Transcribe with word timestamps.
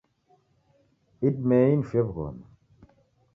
Idimei 1.27 1.69
nifuye 1.75 2.01
w'ughoma 2.05 2.45